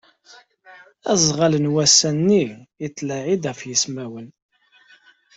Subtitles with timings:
[1.11, 2.43] Azɣal n wass-nni
[2.81, 4.27] yettlaɛi-d ɣef yismawen.